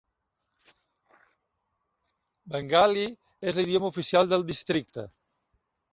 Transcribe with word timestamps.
Bengali 2.55 3.07
és 3.53 3.61
l'idioma 3.61 3.93
oficial 3.95 4.33
del 4.33 4.51
districte. 4.53 5.07